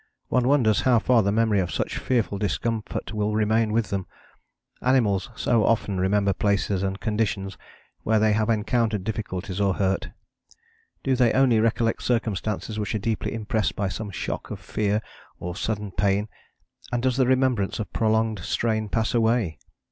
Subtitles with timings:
[0.29, 4.07] One wonders how far the memory of such fearful discomfort will remain with them
[4.81, 7.55] animals so often remember places and conditions
[8.01, 10.09] where they have encountered difficulties or hurt.
[11.03, 15.03] Do they only recollect circumstances which are deeply impressed by some shock of fear
[15.39, 16.29] or sudden pain,
[16.91, 19.59] and does the remembrance of prolonged strain pass away?